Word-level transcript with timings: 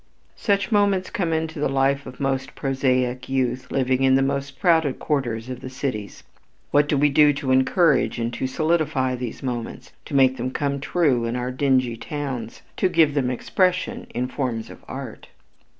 Such 0.35 0.71
moments 0.71 1.11
come 1.11 1.31
into 1.31 1.59
the 1.59 1.69
life 1.69 2.07
of 2.07 2.17
the 2.17 2.23
most 2.23 2.55
prosaic 2.55 3.29
youth 3.29 3.69
living 3.71 4.01
in 4.01 4.15
the 4.15 4.23
most 4.23 4.59
crowded 4.59 4.97
quarters 4.97 5.47
of 5.47 5.59
the 5.59 5.69
cities. 5.69 6.23
What 6.71 6.89
do 6.89 6.97
we 6.97 7.09
do 7.09 7.33
to 7.33 7.51
encourage 7.51 8.17
and 8.17 8.33
to 8.33 8.47
solidify 8.47 9.13
those 9.13 9.43
moments, 9.43 9.91
to 10.05 10.15
make 10.15 10.37
them 10.37 10.49
come 10.49 10.79
true 10.79 11.25
in 11.25 11.35
our 11.35 11.51
dingy 11.51 11.97
towns, 11.97 12.63
to 12.77 12.89
give 12.89 13.13
them 13.13 13.29
expression 13.29 14.07
in 14.09 14.27
forms 14.27 14.71
of 14.71 14.83
art? 14.87 15.27